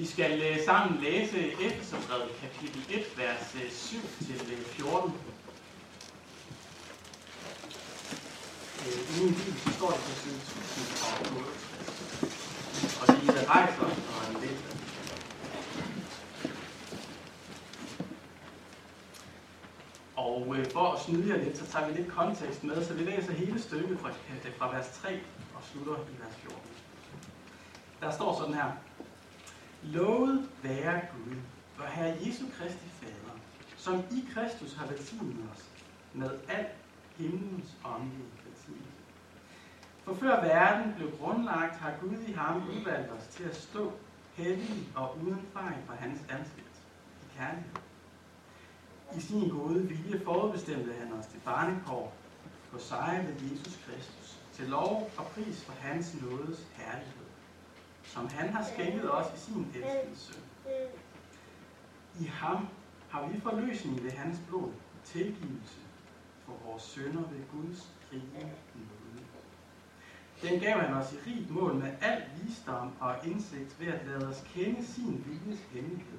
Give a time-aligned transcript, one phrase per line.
[0.00, 4.80] Vi skal øh, sammen læse Efeserbrevet kapitel 1, vers øh, 7-14.
[9.20, 13.00] Uden øh, I bibel så står det på side 1068.
[13.00, 13.90] Og det er der rejser og
[14.30, 14.76] en læser.
[20.16, 23.04] Og øh, for at snyde jer lidt, så tager vi lidt kontekst med, så vi
[23.04, 24.10] læser hele stykket fra,
[24.58, 25.20] fra vers 3
[25.54, 26.60] og slutter i vers 14.
[28.00, 28.89] Der står sådan her.
[29.82, 31.36] Lovet være Gud,
[31.78, 33.36] vor Herre Jesu Kristi Fader,
[33.76, 35.70] som i Kristus har velsignet os
[36.14, 36.66] med al
[37.16, 38.90] himlens åndelige velsignelse.
[40.04, 43.92] For før verden blev grundlagt, har Gud i ham udvalgt os til at stå
[44.32, 46.76] hellige og uden fejl for hans ansigt
[47.22, 47.76] i kærlighed.
[49.16, 52.16] I sin gode vilje forudbestemte han os til barnekår
[52.72, 57.29] på sejr ved Jesus Kristus, til lov og pris for hans nådes herlighed,
[58.14, 60.42] som han har skænket os i sin elskede søn.
[62.20, 62.68] I ham
[63.10, 64.72] har vi forløsning ved hans blod,
[65.04, 65.80] tilgivelse
[66.46, 68.90] for vores sønder ved Guds rige nåde.
[70.42, 74.28] Den gav han os i rigt mål med al visdom og indsigt ved at lade
[74.28, 76.18] os kende sin viljes hemmelighed,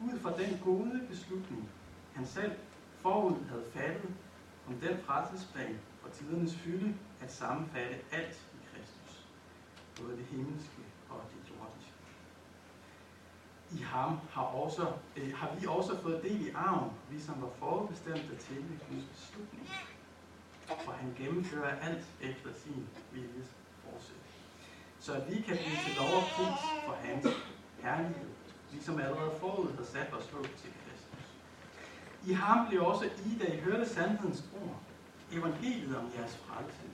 [0.00, 1.68] ud fra den gode beslutning,
[2.14, 2.52] han selv
[2.96, 4.14] forud havde faldet
[4.68, 9.26] om den frelsesplan for tidernes fylde at sammenfatte alt i Kristus,
[10.00, 10.81] både det himmelske.
[13.74, 17.50] I ham har, også, øh, har vi også fået del i arven, vi som var
[17.58, 19.68] forbestemte til ved Guds beslutning.
[20.66, 23.50] For han gennemfører alt efter sin viljes
[23.82, 24.26] forsæt.
[25.00, 27.26] Så at vi kan blive til lov og pris for hans
[27.82, 28.30] herlighed,
[28.72, 31.26] vi som allerede forud har sat os håb til Kristus.
[32.26, 34.80] I ham blev også I, da I hørte sandhedens ord,
[35.32, 36.86] evangeliet om jeres frelse.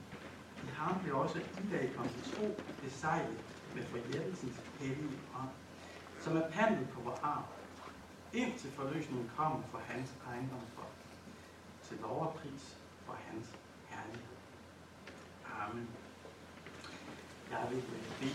[0.63, 3.39] I ham blev også I, da I kom til tro, besejlet
[3.75, 5.49] med forhjælpelsens hellige ånd,
[6.21, 7.43] som er pandet på vor arv,
[8.33, 10.87] indtil forløsningen kommer for hans ejendom for,
[11.87, 13.47] til lov og pris for hans
[13.89, 14.37] herlighed.
[15.61, 15.89] Amen.
[17.51, 18.33] Jeg vil bede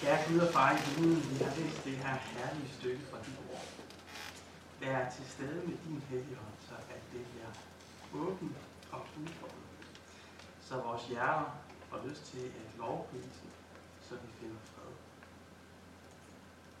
[0.00, 3.38] Kære Gud og far i himlen, vi har læst det her herlige stykke fra dit
[3.50, 3.66] ord.
[4.80, 7.52] Vær til stede med din hellige hånd, så at det bliver
[8.22, 8.56] åbent
[8.92, 9.68] og udfordret.
[10.60, 11.50] Så vores hjerter
[11.88, 13.44] får lyst til at lovprise,
[14.08, 14.92] så den finder fred.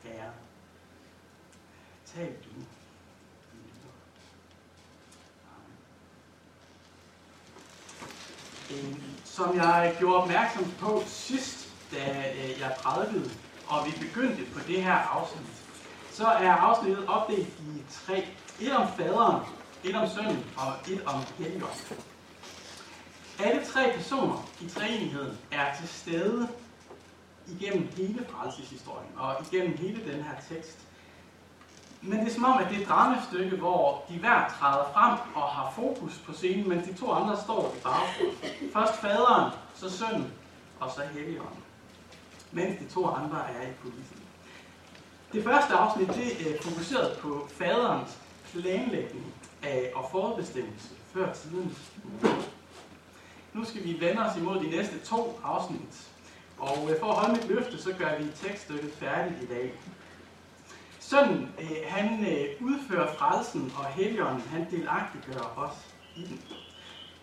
[0.02, 0.32] Herre,
[2.06, 2.50] tal du.
[8.70, 9.20] Amen.
[9.24, 13.30] Som jeg gjorde opmærksom på sidst, da øh, jeg prædikede,
[13.68, 15.46] og vi begyndte på det her afsnit,
[16.10, 18.28] så er afsnittet opdelt i tre.
[18.60, 19.42] Et om faderen,
[19.84, 21.98] et om sønnen og et om helligånden.
[23.38, 26.48] Alle tre personer i træenigheden er til stede
[27.48, 30.78] igennem hele frelseshistorien og igennem hele den her tekst.
[32.02, 35.18] Men det er som om, at det er et dramastykke, hvor de hver træder frem
[35.34, 38.72] og har fokus på scenen, men de to andre står i baggrunden.
[38.72, 40.32] Først faderen, så sønnen
[40.80, 41.62] og så helligånden.
[42.52, 44.18] Mens de to andre er i kulissen.
[45.32, 48.18] Det første afsnit det øh, er fokuseret på faderens
[48.52, 51.92] planlægning af og forudbestemmelse før tidens
[53.52, 56.08] Nu skal vi vende os imod de næste to afsnit.
[56.58, 59.72] Og øh, for at holde mit løfte, så gør vi tekststykket færdigt i dag.
[61.00, 66.40] Sønnen, øh, han øh, udfører frelsen, og Helligånden, han delagtiggør os i den.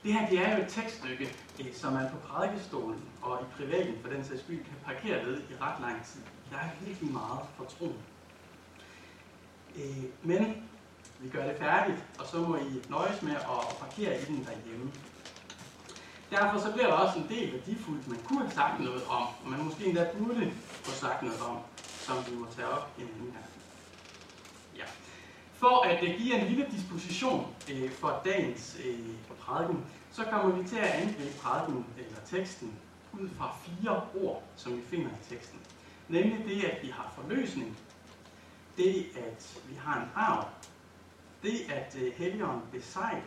[0.03, 1.35] Det her det er jo et tekststykke,
[1.73, 5.53] som man på prædikestolen og i privaten for den sags skyld kan parkere ved i
[5.61, 6.21] ret lang tid.
[6.51, 7.97] Jeg er virkelig meget for troen.
[10.23, 10.63] Men
[11.19, 14.91] vi gør det færdigt, og så må I nøjes med at parkere i den derhjemme.
[16.31, 19.49] Derfor så bliver der også en del værdifuldt, man kunne have sagt noget om, og
[19.49, 20.51] man måske endda burde
[20.83, 23.45] få sagt noget om, som vi må tage op i en anden her.
[24.77, 24.85] Ja.
[25.53, 30.67] For at uh, give en lille disposition uh, for dagens uh, prædiken, så kommer vi
[30.67, 32.73] til at angribe prædiken eller teksten
[33.13, 35.59] ud fra fire ord, som vi finder i teksten.
[36.09, 37.77] Nemlig det, at vi har forløsning,
[38.77, 40.47] det, at vi har en arv,
[41.43, 43.21] det, at uh, Helligånden besejrer,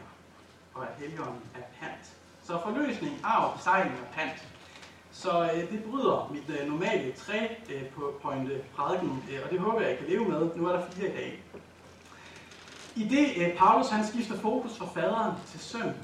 [0.75, 2.15] og at Helligånden er pant.
[2.49, 4.49] Så forløsning, arv, besejling og pant.
[5.11, 9.61] Så øh, det bryder mit øh, normale tre øh, på pointe prædiken, øh, og det
[9.61, 10.57] håber jeg, I kan leve med.
[10.57, 11.43] Nu er der fire i dag.
[12.97, 15.95] I det øh, Paulus han skifter fokus fra faderen til søn,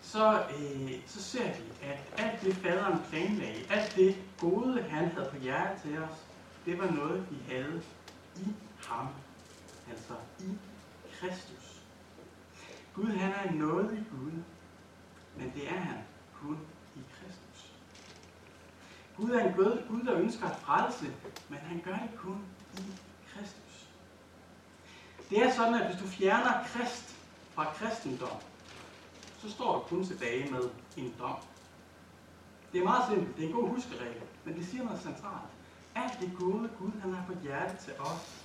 [0.00, 5.28] så, øh, så ser vi, at alt det faderen planlagde, alt det gode, han havde
[5.30, 6.16] på hjertet til os,
[6.66, 7.82] det var noget, vi havde
[8.36, 8.46] i
[8.86, 9.08] ham.
[9.90, 10.48] Altså i
[11.20, 11.82] Kristus.
[12.94, 14.42] Gud han er en nådig Gud,
[15.36, 15.98] men det er han
[16.40, 16.58] kun
[16.96, 17.72] i Kristus.
[19.16, 21.06] Gud er en Gud, Gud, der ønsker at frelse,
[21.48, 22.44] men han gør det kun
[22.78, 22.82] i
[23.34, 23.88] Kristus.
[25.30, 27.16] Det er sådan, at hvis du fjerner krist
[27.54, 28.38] fra kristendom,
[29.38, 31.36] så står du kun tilbage med en dom.
[32.72, 35.50] Det er meget simpelt, det er en god huskeregel, men det siger noget centralt.
[35.94, 38.44] Alt det gode Gud, han har på hjertet til os,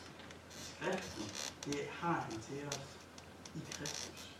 [0.50, 1.24] skriften,
[1.66, 2.80] det har han til os
[3.56, 4.37] i Kristus.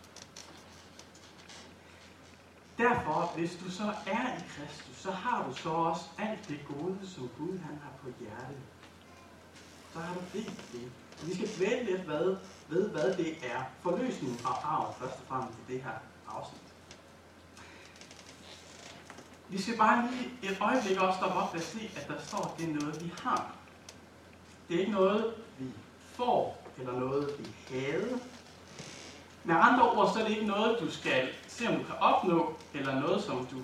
[2.78, 6.98] Derfor, hvis du så er i Kristus, så har du så også alt det gode,
[7.04, 8.58] som Gud han har på hjertet.
[9.94, 10.46] Så har du det.
[10.72, 10.92] det.
[11.24, 12.36] Vi skal dvæle lidt hvad,
[12.70, 13.64] ved, hvad det er.
[13.82, 15.98] Forløsning og arv først og fremmest i det her
[16.28, 16.62] afsnit.
[19.50, 22.60] Vi skal bare lige et øjeblik også stoppe op og se, at der står, at
[22.60, 23.56] det er noget, vi har.
[24.68, 25.66] Det er ikke noget, vi
[26.14, 28.20] får, eller noget, vi havde.
[29.48, 32.56] Med andre ord, så er det ikke noget, du skal se, om du kan opnå,
[32.74, 33.62] eller noget, som du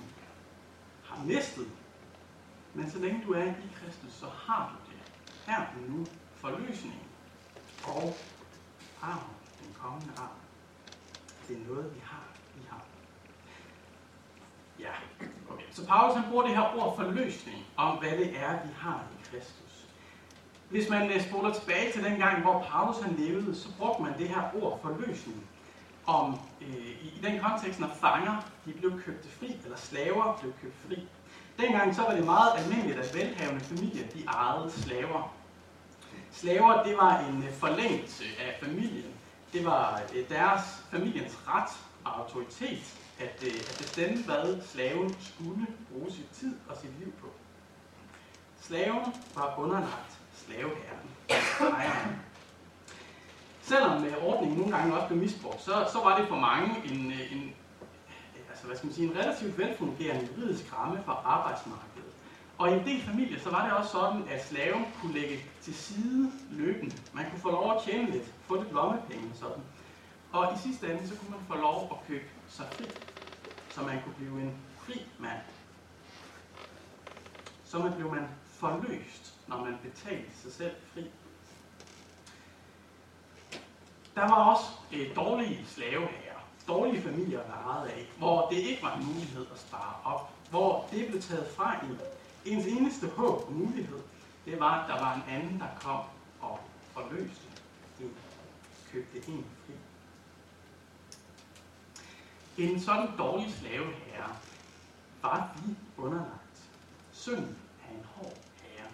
[1.03, 1.67] har mistet.
[2.73, 4.99] Men så længe du er i Kristus, så har du det.
[5.45, 7.07] Her og nu forløsningen
[7.87, 8.15] og
[9.01, 9.23] arv,
[9.63, 10.37] den kommende arv.
[11.47, 12.27] Det er noget, vi har.
[12.55, 12.81] Vi har.
[14.79, 14.93] Ja,
[15.49, 15.65] okay.
[15.71, 19.23] Så Paulus han bruger det her ord forløsning om, hvad det er, vi har i
[19.29, 19.87] Kristus.
[20.69, 24.17] Hvis man øh, spoler tilbage til den gang, hvor Paulus han levede, så brugte man
[24.17, 25.47] det her ord forløsning
[26.05, 30.75] om, øh, i, den kontekst, når fanger de blev købt fri, eller slaver blev købt
[30.87, 31.07] fri.
[31.59, 35.33] Dengang så var det meget almindeligt, at velhavende familier de ejede slaver.
[36.31, 39.13] Slaver, det var en øh, forlængelse af familien.
[39.53, 40.61] Det var øh, deres
[40.91, 41.69] familiens ret
[42.03, 47.13] og autoritet at, øh, at bestemme, hvad slaven skulle bruge sit tid og sit liv
[47.21, 47.27] på.
[48.61, 51.09] Slaven var underlagt slaveherren,
[51.73, 52.19] ejeren.
[53.63, 57.11] Selvom øh, ordningen nogle gange også blev misbrugt, så, så var det for mange en,
[57.11, 62.11] øh, en, øh, altså, hvad skal man sige, en relativt velfungerende juridisk ramme for arbejdsmarkedet.
[62.57, 65.75] Og i en del familier, så var det også sådan, at slaven kunne lægge til
[65.75, 66.95] side løbende.
[67.13, 69.63] Man kunne få lov at tjene lidt, få lidt lommepenge og sådan.
[70.31, 72.85] Og i sidste ende, så kunne man få lov at købe sig fri,
[73.69, 75.39] så man kunne blive en fri mand.
[77.65, 81.07] Så man blev man forløst, når man betalte sig selv fri.
[84.15, 88.95] Der var også øh, dårlige slaveherrer, dårlige familier der være af, hvor det ikke var
[88.95, 91.99] en mulighed at spare op, hvor det blev taget fra en.
[92.45, 93.99] Ens eneste håb og mulighed,
[94.45, 96.01] det var, at der var en anden, der kom
[96.41, 96.59] og
[96.93, 97.47] forløste
[97.99, 98.15] en,
[98.91, 99.73] købte en fri.
[102.57, 104.35] En sådan dårlig slaveherre
[105.21, 106.63] var vi underlagt.
[107.11, 107.57] Synden
[107.89, 108.89] er en hård herre.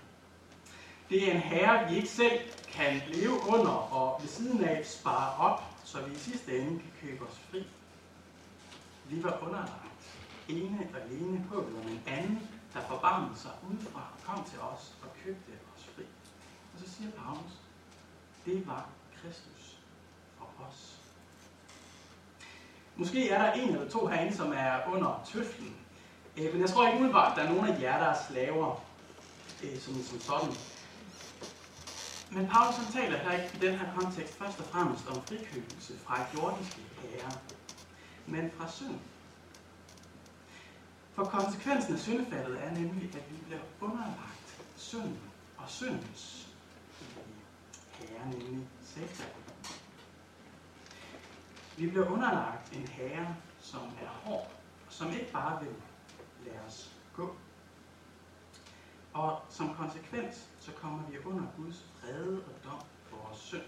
[1.10, 2.40] Det er en herre, vi ikke selv
[2.72, 6.92] kan leve under og ved siden af spare op, så vi i sidste ende kan
[7.02, 7.68] købe os fri.
[9.06, 9.90] Vi var underlagt
[10.50, 15.10] ene og alene på, om en anden, der forbarmede sig udefra kom til os og
[15.24, 16.04] købte os fri.
[16.74, 17.52] Og så siger Paulus,
[18.46, 18.90] det var
[19.22, 19.78] Kristus
[20.38, 21.00] for os.
[22.96, 25.76] Måske er der en eller to herinde, som er under tøflen.
[26.38, 28.82] Øh, men jeg tror ikke umiddelbart, at der er nogen af jer, der er slaver
[29.64, 30.56] øh, som, som sådan.
[32.32, 36.00] Men Paulus han taler her ikke i den her kontekst først og fremmest om frikøbelse
[36.00, 37.32] fra jordiske herre,
[38.26, 39.00] men fra synd.
[41.14, 45.18] For konsekvensen af syndefaldet er nemlig, at vi bliver underlagt synd
[45.58, 46.48] og syndens
[47.92, 49.28] herre, nemlig Satan.
[51.78, 54.52] Vi bliver underlagt en herre, som er hård,
[54.88, 55.74] og som ikke bare vil
[56.46, 57.36] lade os gå.
[59.14, 63.64] Og som konsekvens, så kommer vi under Guds vrede og dom for vores synd.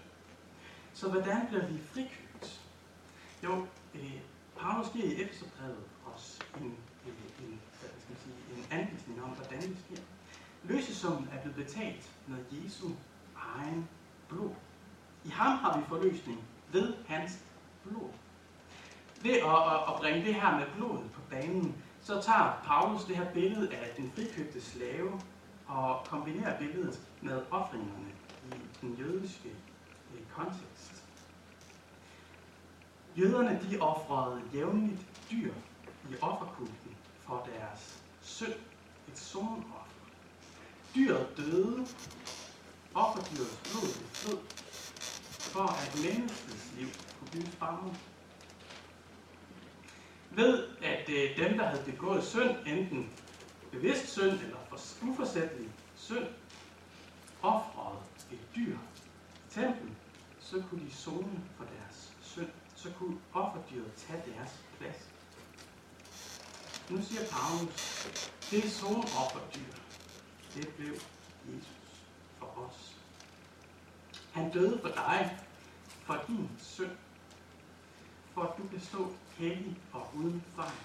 [1.02, 2.60] Så hvordan bliver vi frikøbt?
[3.44, 4.20] Jo, øh,
[4.58, 6.64] Paulus giver i Efterbrevet os en,
[7.06, 10.02] en, en, hvad skal man sige, en anvisning om, hvordan det sker.
[10.64, 12.88] Løsesummen er blevet betalt med Jesu
[13.56, 13.88] egen
[14.28, 14.50] blod.
[15.24, 16.40] I ham har vi forløsning
[16.72, 17.38] ved hans
[17.84, 18.10] blod.
[19.22, 23.16] Ved at, at, at bringe det her med blodet på banen, så tager Paulus det
[23.16, 25.20] her billede af den frikøbte slave
[25.66, 28.08] og kombinerer billedet med offringerne
[28.52, 29.48] i den jødiske
[30.34, 31.04] kontekst.
[33.18, 35.00] Jøderne de offrede jævnligt
[35.30, 35.52] dyr
[36.10, 38.54] i offerkulten for deres synd,
[39.08, 39.88] et sonoffer.
[40.94, 41.86] Dyret døde,
[42.94, 44.38] offerdyrets blod blev flød,
[45.40, 46.88] for at menneskets liv
[47.18, 48.00] kunne blive sparet.
[50.30, 53.10] Ved at øh, dem, der havde begået synd, enten
[53.72, 54.56] bevidst synd eller
[55.02, 56.26] uforsætlig synd,
[57.42, 57.98] offrede
[58.32, 58.76] et dyr
[59.36, 59.92] i templet,
[60.52, 62.50] så kunne de zone for deres synd.
[62.74, 65.08] Så kunne offerdyret tage deres plads.
[66.90, 68.08] Nu siger Paulus,
[68.50, 68.88] det er
[69.24, 69.72] offerdyr,
[70.54, 70.92] det blev
[71.48, 72.02] Jesus
[72.38, 72.96] for os.
[74.32, 75.38] Han døde for dig,
[76.04, 76.96] for din synd,
[78.34, 80.78] for at du kan stå hellig og uden fejl,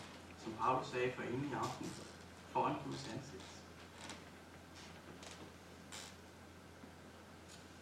[0.43, 1.91] som Paulus sagde for en i aften,
[2.51, 3.36] foran Guds ansigt.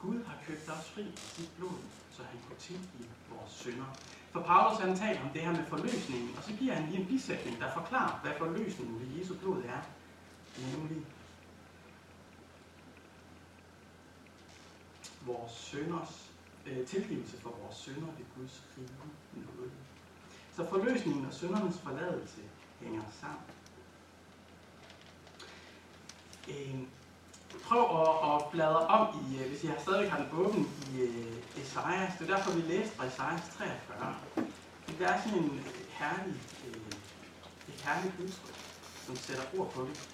[0.05, 1.79] Gud har købt os fri af sit blod,
[2.11, 3.85] så han kunne tilgive vores synder.
[4.31, 7.07] For Paulus han taler om det her med forløsningen, og så giver han lige en
[7.07, 9.81] bisætning, der forklarer, hvad forløsningen ved Jesu blod er.
[10.67, 11.05] Nemlig
[15.25, 16.31] vores synders
[16.65, 18.89] øh, tilgivelse for vores synder ved Guds rige
[19.33, 19.71] nåde.
[20.55, 22.41] Så forløsningen og syndernes forladelse
[22.81, 23.49] hænger sammen.
[26.49, 26.87] Øh,
[27.63, 31.01] prøv at, at bladre om i, øh, hvis I har stadig har den åben i
[31.03, 32.13] uh, Esajas.
[32.19, 34.15] Det er derfor, vi læste fra Esajas 43.
[34.87, 36.35] Det er sådan en øh, herlig,
[36.67, 38.55] uh, et herligt udtryk,
[39.05, 40.09] som sætter ord på det.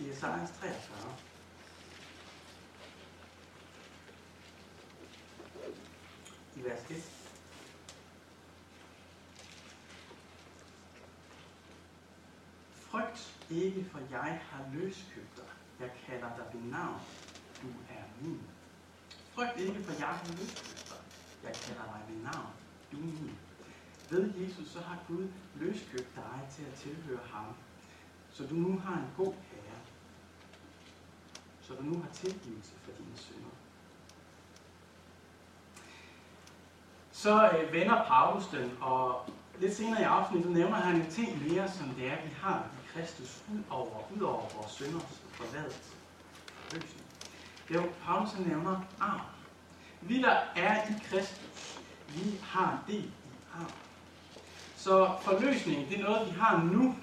[0.00, 1.14] I Esajas 43.
[6.56, 7.02] I vers 1.
[12.90, 15.44] Frygt ikke, for jeg har løskøbt dig.
[15.80, 17.00] Jeg kalder dig ved navn.
[17.62, 18.40] Du er min.
[19.34, 21.00] Frygt ikke, for jeg har løskøbt dig.
[21.44, 22.52] Jeg kalder dig ved navn.
[22.92, 23.38] Du er min.
[24.10, 27.46] Ved Jesus, så har Gud løskøbt dig til at tilhøre ham.
[28.32, 29.80] Så du nu har en god herre.
[31.60, 33.50] Så du nu har tilgivelse for dine synder.
[37.12, 41.70] Så øh, vender Paulus den, og lidt senere i afsnittet nævner han en ting mere,
[41.70, 45.92] som det er, vi har Kristus ud over, ud over vores synders forladelse.
[46.72, 47.06] Løsning.
[47.68, 49.20] Det er jo, Paulus han nævner arv.
[50.00, 53.12] Vi, der er i Kristus, vi har del i
[53.54, 53.70] arv.
[54.76, 56.96] Så forløsningen, det er noget, vi har nu.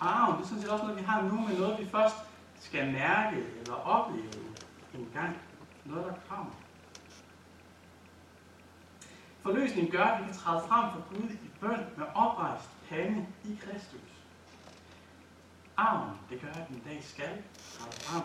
[0.00, 2.16] Arven, det er sådan set også noget, vi har nu, men noget, vi først
[2.60, 4.32] skal mærke eller opleve
[4.94, 5.36] en gang.
[5.84, 6.52] Noget, der kommer.
[9.42, 13.58] Forløsningen gør, at vi kan træde frem for Gud i bøn med oprejst pande i
[13.60, 14.07] Kristus.
[15.78, 17.42] Arven, det gør, at vi dag skal
[17.72, 18.22] træde frem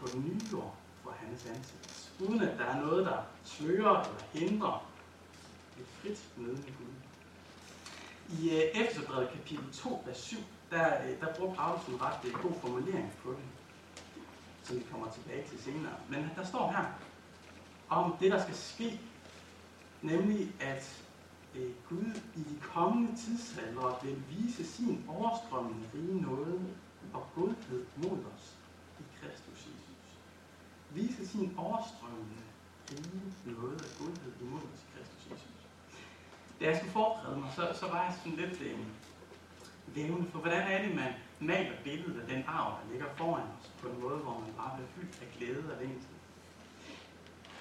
[0.00, 2.12] på den nye jord for hans ansigt.
[2.20, 4.86] Uden at der er noget, der slører eller hindrer
[5.78, 6.94] et frit møde med Gud.
[8.38, 10.36] I uh, øh, Efterbrevet kapitel 2, vers 7,
[10.70, 13.44] der, øh, der bruger Paulus en ret uh, god formulering på det,
[14.62, 15.94] som vi kommer tilbage til senere.
[16.08, 16.84] Men der står her
[17.88, 19.00] om det, der skal ske,
[20.02, 21.05] nemlig at
[21.56, 26.60] øh, Gud i de kommende tidsaldre vil vise sin overstrømmende rige nåde
[27.12, 28.56] og godhed mod os
[29.00, 30.18] i Kristus Jesus.
[30.90, 32.42] Vise sin overstrømmende
[32.90, 35.56] rige nåde og godhed imod os i Kristus Jesus.
[36.60, 38.78] Da jeg skulle forberede mig, så, så var jeg sådan lidt øh,
[39.94, 43.70] vævende for, hvordan er det, man maler billedet af den arv, der ligger foran os,
[43.80, 46.15] på en måde, hvor man bare bliver fyldt af glæde og længsel.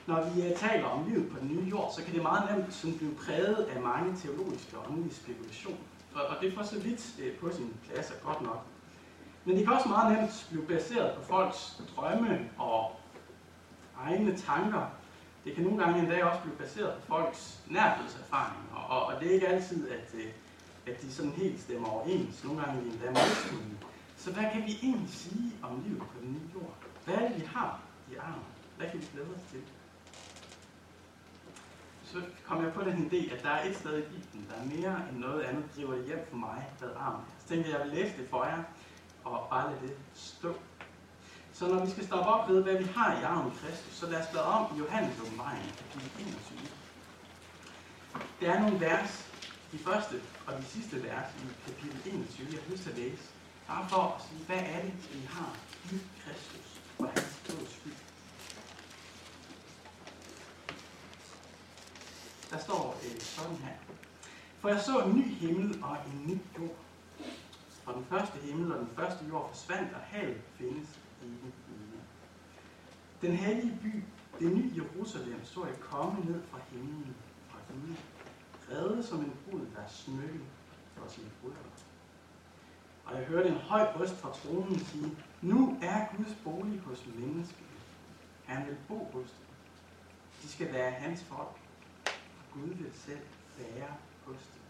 [0.05, 2.74] Når vi uh, taler om livet på den nye jord, så kan det meget nemt
[2.74, 5.77] sådan blive præget af mange teologiske og åndelige spekulationer.
[6.13, 8.62] Og, og det er for så vidt uh, på sin plads er godt nok.
[9.45, 12.91] Men det kan også meget nemt blive baseret på folks drømme og
[13.97, 14.85] egne tanker.
[15.45, 18.75] Det kan nogle gange endda også blive baseret på folks nærhedserfaringer.
[18.75, 20.29] Og, og det er ikke altid, at, uh,
[20.88, 22.43] at de sådan helt stemmer overens.
[22.43, 23.75] Nogle gange er de endda modstridende.
[24.17, 26.74] Så hvad kan vi egentlig sige om livet på den nye jord?
[27.05, 27.79] Hvad er det, vi har
[28.12, 28.45] i armen?
[28.77, 29.62] Hvad kan vi glæde os til?
[32.15, 34.65] Så kom jeg på den idé, at der er et sted i Bibelen, der er
[34.75, 37.25] mere end noget andet, driver det hjem for mig, hvad armen.
[37.39, 38.63] Så tænkte jeg, at jeg vil læse det for jer,
[39.24, 40.53] og bare lade det stå.
[41.53, 44.10] Så når vi skal stoppe op ved, hvad vi har i armen i Kristus, så
[44.10, 46.60] lad os bladre om i Johannes åbenbaring, kapitel 21.
[48.39, 49.13] Der er nogle vers,
[49.72, 50.15] de første
[50.48, 53.24] og de sidste vers i kapitel 21, jeg har lyst til at læse,
[53.67, 55.55] bare for at sige, hvad er det, vi har
[55.91, 58.05] i Kristus og hans blods skyld
[62.55, 63.74] der står øh, sådan her.
[64.59, 66.77] For jeg så en ny himmel og en ny jord.
[67.83, 71.35] For den første himmel og den første jord forsvandt, og havet findes ikke
[71.67, 72.05] mere.
[73.21, 74.03] Den hellige by,
[74.39, 77.15] det nye Jerusalem, så jeg komme ned fra himlen
[77.50, 77.95] fra Gud,
[78.71, 80.41] reddet som en brud, der er smykket
[80.95, 81.71] for sin brudgom.
[83.05, 87.65] Og jeg hørte en høj røst fra tronen sige, nu er Guds bolig hos mennesket.
[88.45, 89.55] Han vil bo hos dem.
[90.41, 91.57] De skal være hans folk,
[92.55, 93.95] Gud vil selv være
[94.25, 94.62] hos dem.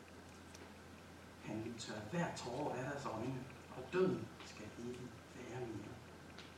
[1.43, 3.43] Han vil tørre hver tårer af deres øjne,
[3.77, 4.99] og døden skal ikke
[5.35, 5.95] være mere.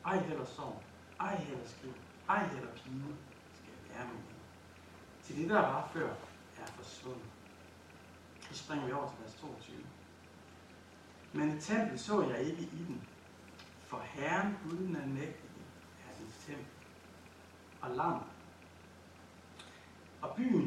[0.05, 0.83] Ej heller sorg,
[1.19, 1.93] ej heller skrig,
[2.29, 3.15] ej heller pine
[3.53, 4.37] skal være mere.
[5.23, 6.09] Til det, der var før,
[6.57, 7.29] er forsvundet.
[8.51, 9.85] Så springer vi over til vers 22.
[11.33, 13.07] men et tempel så jeg ikke i den.
[13.85, 15.49] For Herren, uden er mægtig,
[16.09, 16.65] er dens tempel.
[17.81, 18.23] Og lam.
[20.21, 20.66] Og byen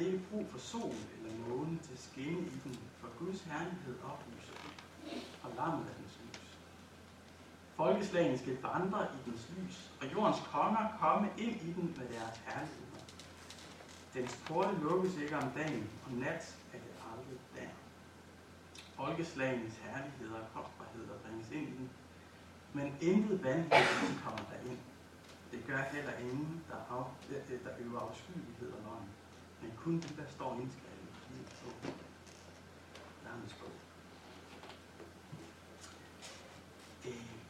[0.00, 4.56] ikke brug for sol eller måne til at skinne i den, for Guds herlighed oplyser
[4.62, 4.72] den,
[5.42, 6.58] og lammet er dens lys.
[7.76, 12.36] Folkeslagene skal vandre i dens lys, og jordens konger komme ind i den med deres
[12.46, 13.02] herligheder.
[14.14, 17.70] Dens porte lukkes ikke om dagen, og nat er det aldrig der.
[18.96, 21.90] Folkeslagenes herligheder og kostbarheder bringes ind i den,
[22.72, 24.78] men intet vanvittigt kommer derind.
[25.52, 26.76] Det gør heller ingen, der,
[27.30, 29.08] af, der øver afskyelighed og løgn,
[29.66, 30.96] men kun det, der står indskrevet
[31.30, 31.70] i to.
[31.82, 31.94] bog.
[33.24, 33.70] Lammets bog.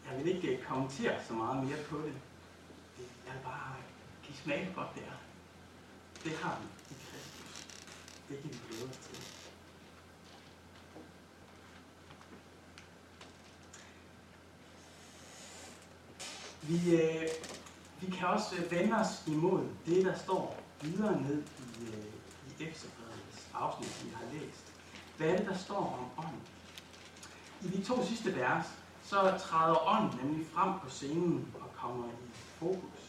[0.06, 2.14] Jeg vil ikke kommentere så meget mere på det.
[2.96, 3.76] det Jeg vil bare
[4.22, 5.18] give smag godt det er.
[6.24, 7.66] Det har vi i Kristus.
[8.28, 9.16] Det kan vi glæde os til.
[16.62, 17.28] Vi, øh,
[18.00, 21.42] vi kan også vende os imod det, der står videre ned
[22.60, 24.72] Efterbladets øh, i Efterbrevets afsnit, vi har læst.
[25.16, 26.42] Hvad er det, der står om ånden?
[27.62, 28.66] I de to sidste vers,
[29.04, 33.02] så træder ånden nemlig frem på scenen og kommer i fokus.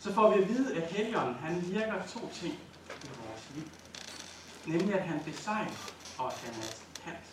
[0.00, 2.54] Så får vi at vide, at Helligånden han virker to ting
[3.04, 3.68] i vores liv.
[4.66, 6.72] Nemlig at han besejrer, og at han er
[7.04, 7.26] kant.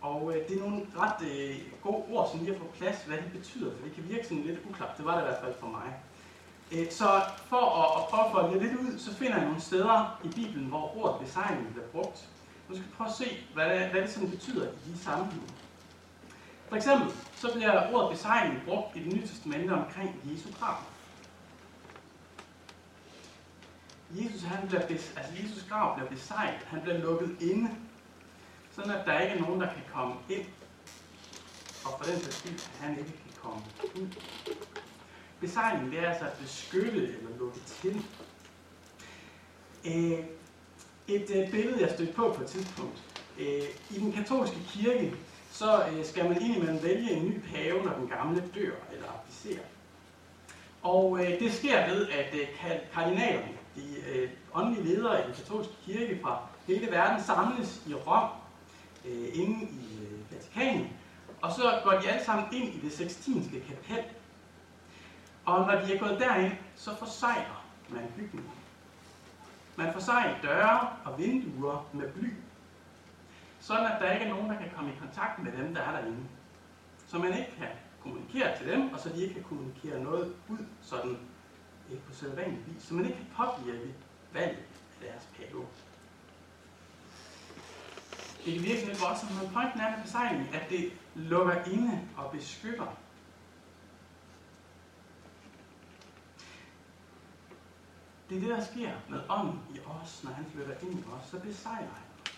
[0.00, 3.16] Og øh, det er nogle ret øh, gode ord, som lige har fået plads, hvad
[3.16, 4.96] det betyder, for det kan virke sådan lidt uklart.
[4.96, 5.94] Det var det i hvert fald for mig.
[6.74, 9.60] Øh, så for at, at prøve at folde det lidt ud, så finder jeg nogle
[9.60, 12.28] steder i Bibelen, hvor ordet besejring bliver brugt.
[12.68, 15.48] Nu skal vi prøve at se, hvad det, hvad det sådan betyder i de sammenhænge.
[16.68, 20.76] For eksempel, så bliver ordet besejring brugt i det nye testamente omkring Jesu grav.
[24.10, 27.70] Jesus, han bliver altså Jesus grav bliver besejlet, Han bliver lukket inde
[28.74, 30.46] sådan at der ikke er nogen, der kan komme ind,
[31.84, 33.62] og for den sags skyld, han ikke kan komme
[33.94, 34.08] ud.
[35.46, 38.04] Besejling, det er altså at beskytte eller lukke til.
[39.86, 40.24] Øh,
[41.08, 43.02] et øh, billede, jeg stødte på på et tidspunkt.
[43.38, 45.14] Øh, I den katolske kirke,
[45.50, 49.64] så øh, skal man indimellem vælge en ny pave, når den gamle dør eller abdicerer.
[50.82, 52.46] Og øh, det sker ved, at øh,
[52.94, 58.28] kardinalerne, de åndelige ledere i den katolske kirke fra hele verden, samles i Rom
[59.04, 60.88] øh, inde i øh, Vatikanen,
[61.42, 64.04] og så går de alle sammen ind i det sextinske kapel.
[65.46, 68.52] Og når de er gået derind, så forsejler man bygningen.
[69.76, 72.32] Man forsejler døre og vinduer med bly,
[73.60, 75.92] sådan at der ikke er nogen, der kan komme i kontakt med dem, der er
[75.92, 76.24] derinde.
[77.06, 77.68] Så man ikke kan
[78.02, 81.18] kommunikere til dem, og så de ikke kan kommunikere noget ud sådan
[81.90, 83.94] ikke på sædvanlig vis, så man ikke kan påvirke
[84.32, 84.58] valget
[85.02, 85.66] af deres pave.
[88.44, 92.30] Det kan virke lidt voldsomt, men pointen er med besejlingen, at det lukker inde og
[92.30, 92.86] beskytter.
[98.28, 101.28] Det er det, der sker med ånden i os, når han flytter ind i os.
[101.30, 102.32] Så besejrer han os.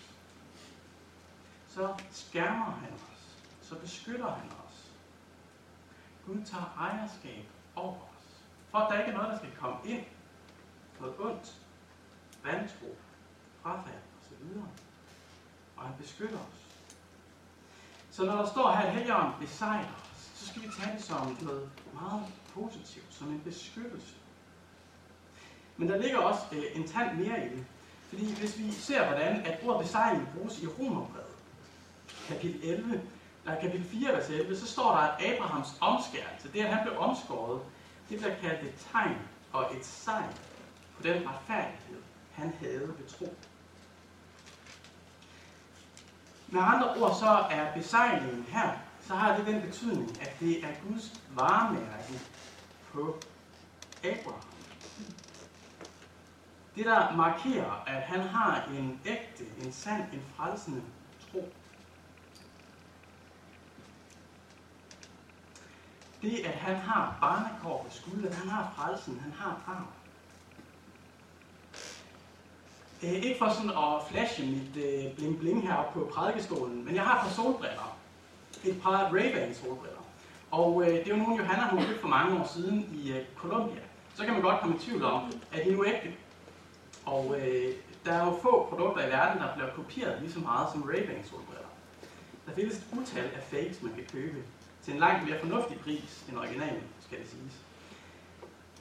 [1.67, 3.37] Så skærmer han os.
[3.61, 4.91] Så beskytter han os.
[6.25, 7.45] Gud tager ejerskab
[7.75, 8.43] over os.
[8.71, 10.05] For at der ikke er noget, der skal komme ind.
[10.99, 11.55] Noget ondt.
[12.43, 12.95] Vantro.
[13.63, 14.61] Frafald osv
[15.77, 16.65] og han beskytter os.
[18.11, 21.37] Så når der står her, at Helligånden besejrer os, så skal vi tage det som
[21.41, 24.15] noget meget positivt, som en beskyttelse.
[25.77, 27.65] Men der ligger også øh, en tand mere i det.
[28.09, 31.27] Fordi hvis vi ser, hvordan at ordet design bruges i Romerbrevet,
[32.27, 33.01] kapitel 11,
[33.45, 36.99] eller kapitel 4, vers 11, så står der, at Abrahams omskærelse, det at han blev
[36.99, 37.61] omskåret,
[38.09, 39.17] det bliver kaldt et tegn
[39.53, 40.33] og et sejl
[40.97, 42.01] på den retfærdighed,
[42.33, 43.35] han havde ved tro.
[46.47, 50.69] Med andre ord så er besejlingen her, så har det den betydning, at det er
[50.87, 52.19] Guds varemærke
[52.93, 53.19] på
[54.03, 54.56] Abraham.
[56.77, 60.81] Det der markerer, at han har en ægte, en sand, en frelsende
[61.31, 61.49] tro.
[66.21, 69.87] Det, at han har barnekår på skulderen, han har frelsen, han har arv.
[73.03, 77.03] Øh, ikke for sådan at flashe mit øh, bling bling her på prædikestolen, men jeg
[77.03, 77.97] har et par solbriller.
[78.63, 80.03] Et par Ray-Ban solbriller.
[80.51, 83.25] Og øh, det er jo nogle, Johanna har købt for mange år siden i øh,
[83.35, 83.81] Colombia.
[84.15, 86.13] Så kan man godt komme i tvivl om, at de nu ægte.
[87.07, 87.73] Og øh,
[88.05, 91.29] der er jo få produkter i verden, der bliver kopieret lige så meget som Ray-Ban
[91.29, 91.71] solbriller.
[92.45, 94.37] Der findes et utal af fakes, man kan købe
[94.83, 97.55] til en langt mere fornuftig pris end originalen, skal det siges.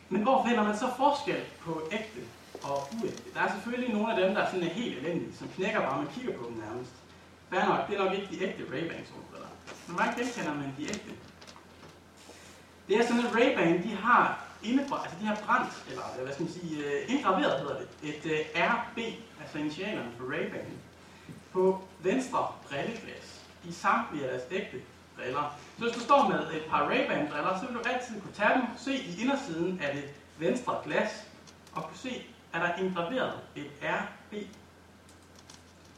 [0.09, 2.21] Men hvor finder man så forskel på ægte
[2.63, 3.35] og uægte.
[3.35, 6.13] Der er selvfølgelig nogle af dem, der er sådan helt elendige, som knækker bare, man
[6.15, 6.93] kigger på dem nærmest.
[7.51, 9.51] Fair nok, det er nok ikke de ægte Ray-Ban solbriller.
[9.87, 11.13] Men hvordan genkender man de ægte.
[12.89, 16.45] Det er sådan, at Ray-Ban, de har indebrændt, altså de har brændt, eller hvad skal
[16.45, 18.99] man sige, uh, indgraveret hedder det, et øh, uh, RB,
[19.41, 20.67] altså initialerne for Ray-Ban,
[21.53, 24.77] på venstre brilleglas i samtlige af deres ægte
[25.17, 25.59] briller.
[25.79, 28.55] Så hvis du står med et par Ray-Ban briller, så vil du altid kunne tage
[28.55, 30.05] dem, se i indersiden af det
[30.39, 31.27] venstre glas,
[31.75, 34.35] og kunne se, at der er indgraveret et RB.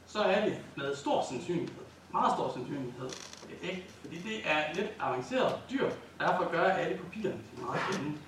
[0.06, 3.10] Så er det med stor sandsynlighed, meget stor sandsynlighed,
[3.50, 5.90] et ægte, fordi det er lidt avanceret dyr,
[6.20, 8.18] derfor gør alle kopierne meget spændende.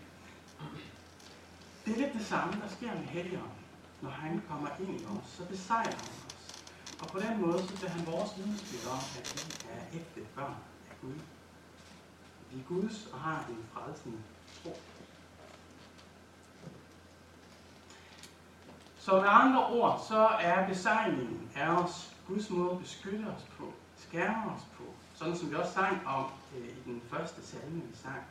[1.85, 3.64] Det er lidt det samme, der sker med Helligånden.
[4.01, 6.64] Når han kommer ind i os, så besejrer han os.
[7.01, 10.57] Og på den måde, så bliver han vores vidnesbyrd om, at vi er ægte børn
[10.90, 11.14] af Gud.
[12.51, 14.18] Vi er Guds og har en frelsende
[14.62, 14.77] tro.
[18.99, 23.73] Så med andre ord, så er besejringen af os Guds måde at beskytte os på,
[23.96, 27.96] skærme os på, sådan som vi også sang om øh, i den første salme, vi
[27.96, 28.23] sang.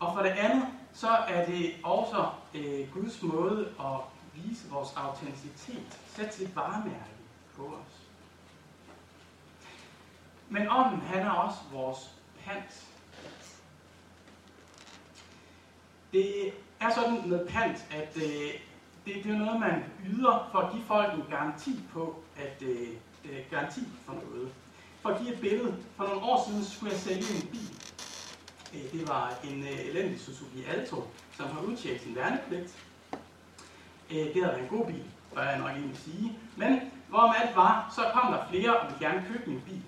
[0.00, 4.00] Og for det andet, så er det også øh, Guds måde at
[4.34, 7.18] vise vores autenticitet, sætte sit varemærke
[7.56, 7.98] på os.
[10.48, 12.10] Men ånden, han er også vores
[12.44, 12.86] pant.
[16.12, 18.60] Det er sådan med pant, at øh,
[19.06, 22.88] det, det er noget, man yder for at give folk en garanti på, at øh,
[23.24, 24.52] øh, garanti for noget.
[25.02, 25.76] For at give et billede.
[25.96, 27.87] For nogle år siden skulle jeg sælge en bil.
[28.74, 31.04] Øh, det var en øh, elendig Suzuki Alto,
[31.36, 32.76] som har udtjekket sin værnepligt.
[34.10, 35.04] Øh, det havde været en god bil,
[35.34, 36.38] var jeg nok egentlig sige.
[36.56, 39.82] Men hvorom alt var, så kom der flere og ville gerne købe min bil.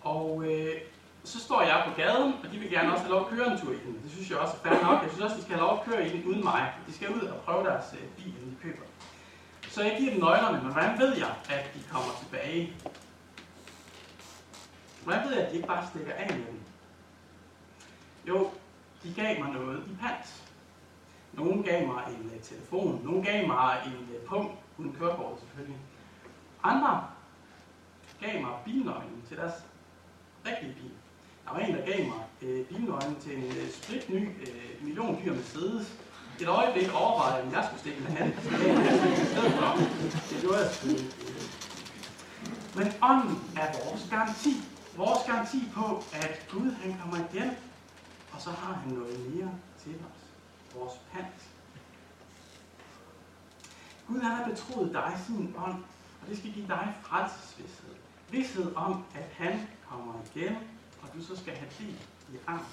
[0.00, 0.80] Og øh,
[1.24, 3.60] så står jeg på gaden, og de vil gerne også have lov at køre en
[3.60, 4.00] tur i den.
[4.02, 5.02] Det synes jeg også er fair nok.
[5.02, 6.72] Jeg synes også, de skal have lov at køre i den uden mig.
[6.86, 8.86] De skal ud og prøve deres øh, bil, inden de køber.
[9.68, 12.72] Så jeg giver dem nøglerne, men hvordan ved jeg, at de kommer tilbage?
[15.04, 16.60] Hvordan ved jeg, at de ikke bare stikker af med dem?
[18.28, 18.50] Jo,
[19.02, 20.42] de gav mig noget i pant.
[21.32, 25.40] Nogen gav mig en uh, telefon, nogen gav mig en øh, uh, punkt, uden kørekort
[25.40, 25.78] selvfølgelig.
[26.62, 27.04] Andre
[28.20, 29.52] gav mig bilnøglen til deres
[30.46, 30.90] rigtige bil.
[31.44, 35.34] Der var en, der gav mig uh, bilnøglen til en uh, sprit ny uh, milliondyr
[35.34, 35.98] Mercedes.
[36.40, 38.26] Et øjeblik overvejede jeg, om jeg skulle stikke med han.
[40.30, 41.12] Det gjorde jeg selvfølgelig.
[42.76, 44.54] Men ånden er vores garanti.
[44.96, 47.50] Vores garanti på, at Gud han kommer igen,
[48.36, 50.20] og så har han noget mere til os.
[50.74, 51.48] Vores pant.
[54.08, 55.84] Gud han har betroet dig sin ånd,
[56.22, 57.94] og det skal give dig frelsesvidshed.
[58.30, 60.56] Vidshed om, at han kommer igen,
[61.02, 61.98] og du så skal have del
[62.32, 62.64] i arm.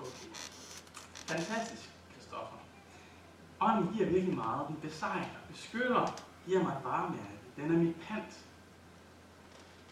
[0.00, 0.28] Okay.
[1.14, 2.56] Fantastisk, Kristoffer.
[3.60, 4.68] Ånden giver virkelig meget.
[4.68, 6.14] Den besejrer, beskytter,
[6.46, 7.38] giver mig et varemærke.
[7.56, 8.38] Den er mit pant.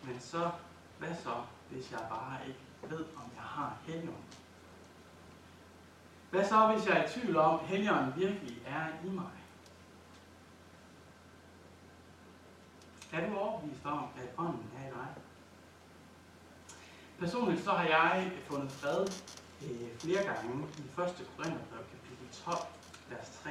[0.04, 0.50] Men så,
[0.98, 1.34] hvad så,
[1.70, 4.24] hvis jeg bare ikke ved, om jeg har Helligånden?
[6.30, 9.30] Hvad så, hvis jeg er i tvivl om, at Helligånden virkelig er i mig?
[13.12, 15.08] Er du overbevist om, at ånden er i dig?
[17.18, 19.06] Personligt så har jeg fundet fred
[19.62, 20.96] øh, flere gange i 1.
[21.36, 22.58] Korintherbrev kapitel 12,
[23.10, 23.50] vers 3.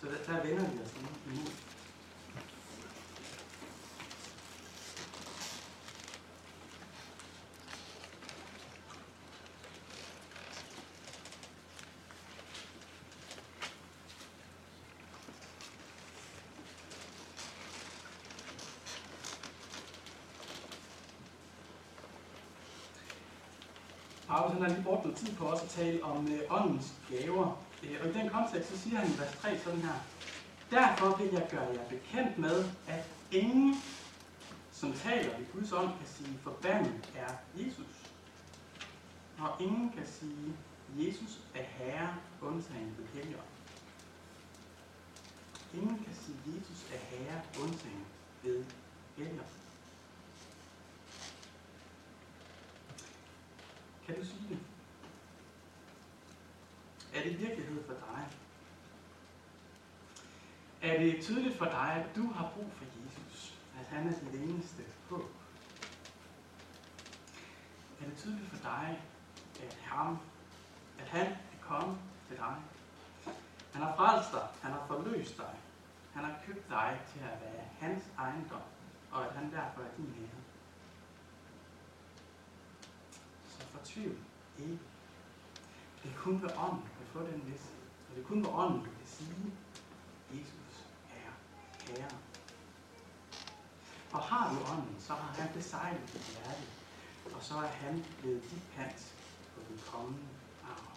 [0.00, 1.50] Så der, der vender vi os lige imod.
[24.30, 27.62] Paulus han har lige brugt noget tid på også at tale om øh, åndens gaver.
[27.82, 29.98] Øh, og i den kontekst, så siger han i vers 3 sådan her.
[30.70, 33.82] Derfor vil jeg gøre jer bekendt med, at ingen,
[34.72, 37.94] som taler i Guds ånd, kan sige, forbandet er Jesus.
[39.38, 40.52] Og ingen kan sige,
[40.96, 43.46] Jesus er Herre, undtagen ved Helligånd.
[45.74, 48.04] Ingen kan sige, Jesus er Herre, undtagen
[48.42, 48.64] ved
[49.16, 49.59] Helligånd.
[54.10, 54.58] Kan du sige det?
[57.14, 58.28] Er det virkelighed for dig?
[60.82, 63.58] Er det tydeligt for dig, at du har brug for Jesus?
[63.80, 65.30] At han er dit eneste håb?
[68.00, 69.02] Er det tydeligt for dig,
[69.62, 70.18] at ham,
[70.98, 72.56] at han er kommet til dig?
[73.72, 75.54] Han har frelst dig, han har forløst dig,
[76.14, 78.62] han har købt dig til at være hans ejendom,
[79.10, 80.49] og at han derfor er din herre.
[83.94, 84.16] Tvivl
[84.58, 84.62] i.
[84.62, 84.78] ikke.
[86.02, 87.80] Det er kun ved ånden, at få den vidsthed.
[88.08, 89.52] Og det er kun ved ånden, du kan sige,
[90.32, 91.32] Jesus er
[91.86, 92.10] Herre.
[94.12, 96.62] Og har du ånden, så har han besejlet dit hjerte,
[97.34, 99.14] og så er han blevet dit pant
[99.54, 100.28] på den kommende
[100.64, 100.96] arv.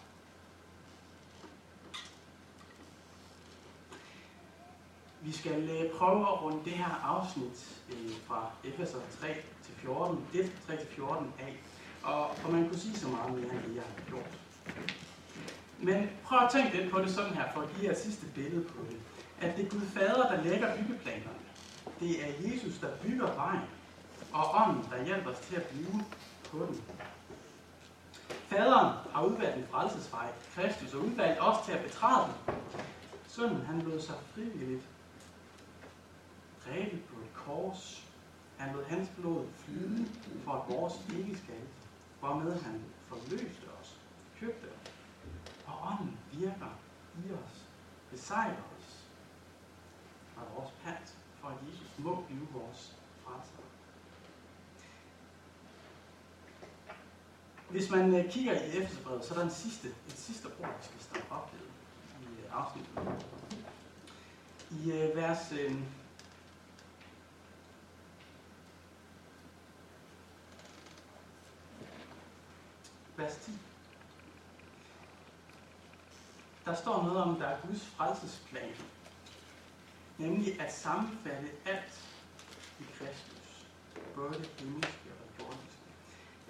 [5.20, 10.26] Vi skal øh, prøve at runde det her afsnit øh, fra Efeser 3 til 14,
[10.34, 11.62] 1 3 til 14 af.
[12.04, 14.38] Og, og man kunne sige så meget mere, end det jeg har gjort.
[15.78, 18.26] Men prøv at tænke lidt på det sådan her, for at give jer et sidste
[18.26, 18.96] billede på det.
[19.40, 21.44] At det er Gud Fader, der lægger byggeplanerne.
[22.00, 23.60] Det er Jesus, der bygger vejen,
[24.32, 26.04] og ånden, der hjælper os til at blive
[26.50, 26.82] på den.
[28.28, 32.54] Faderen har udvalgt en frelsesvej, Kristus, og udvalgt os til at betræde den.
[33.28, 34.82] Sønnen, han lod sig frivilligt
[36.66, 38.04] dræbe på et kors.
[38.56, 40.06] Han lod hans blod flyde
[40.44, 41.54] for at vores ikke skal,
[42.24, 44.00] hvormed han forløste os,
[44.40, 44.92] købte os.
[45.66, 46.78] Og ånden virker
[47.24, 47.66] i os,
[48.10, 49.04] besejrer os
[50.36, 53.52] og vores pant, for at Jesus må blive vores frelser.
[57.70, 60.84] Hvis man øh, kigger i Efeserbrevet, så er der en sidste, et sidste ord, vi
[60.84, 61.66] skal stoppe op ved
[62.20, 63.26] i øh, afsnittet.
[64.70, 65.52] I øh, vers
[73.16, 73.52] vers 10.
[76.64, 78.74] Der står noget om, der er Guds frelsesplan.
[80.18, 82.04] Nemlig at sammenfatte alt
[82.80, 83.66] i Kristus.
[84.14, 85.82] Både det himmelske og det jordiske.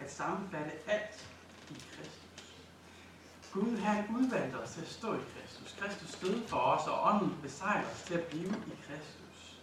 [0.00, 1.29] At sammenfatte alt
[1.70, 2.55] i Kristus.
[3.53, 5.77] Gud han udvalgte os til at stå i Kristus.
[5.81, 9.59] Kristus døde for os, og ånden besejrer os til at blive i Kristus.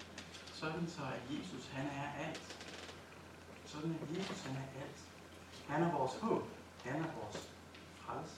[0.53, 2.57] Sådan så at Jesus han er alt.
[3.65, 4.99] Sådan at Jesus han er alt.
[5.67, 6.60] Han er vores håb.
[6.83, 7.49] Han er vores
[7.97, 8.35] frelse.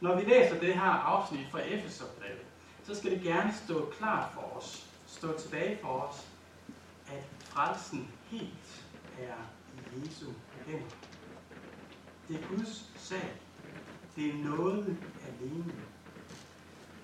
[0.00, 2.46] Når vi læser det her afsnit fra Efeserbrevet,
[2.86, 6.26] så skal det gerne stå klart for os, stå tilbage for os,
[7.06, 8.86] at frelsen helt
[9.18, 9.36] er
[9.74, 10.26] i Jesu
[10.66, 10.96] hænder.
[12.28, 13.32] Det er Guds sag.
[14.16, 15.72] Det er noget alene.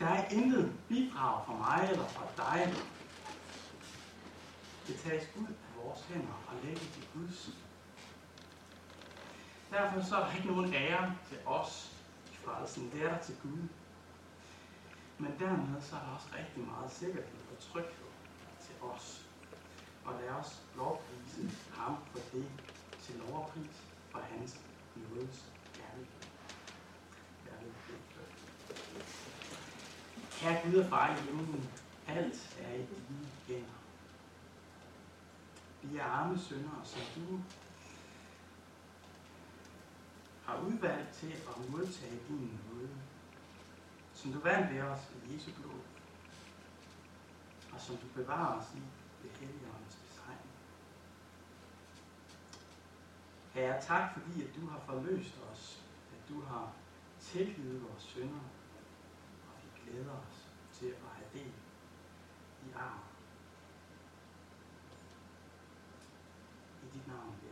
[0.01, 2.75] Der er intet bidrag fra mig eller fra dig.
[4.87, 7.51] Det tages ud af vores hænder og lægges i Guds
[9.73, 11.93] Derfor så er der ikke nogen ære til os
[12.33, 12.91] i frelsen.
[12.93, 13.69] Det er der til Gud.
[15.19, 18.13] Men dermed så er der også rigtig meget sikkerhed og tryghed
[18.61, 19.27] til os.
[20.05, 22.47] Og lad os lovprise ham for det
[23.03, 23.77] til lovpris
[24.11, 24.61] for hans
[24.97, 26.23] nådes kærlighed.
[30.31, 31.71] Kære Gud og far i himlen,
[32.09, 33.79] alt er i dine hænder.
[35.83, 37.41] Vi er arme syndere, som du
[40.73, 42.91] udvalgt til at modtage din nåde,
[44.15, 45.81] som du vandt ved os i Jesu blod,
[47.73, 48.83] og som du bevarer os i
[49.23, 50.51] ved Helligåndens besejring.
[53.53, 55.83] Herre, tak fordi, at du har forløst os,
[56.13, 56.73] at du har
[57.21, 58.45] tilgivet vores synder,
[59.49, 61.53] og vi glæder os til at have del
[62.67, 63.01] i arven.
[66.83, 67.52] I dit navn, Herre.